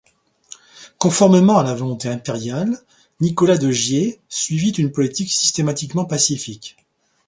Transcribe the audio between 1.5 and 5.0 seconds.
à la volonté impériale, Nicolas de Giers suivit une